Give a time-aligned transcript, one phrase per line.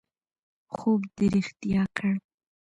[0.75, 2.13] خوب دې رښتیا کړ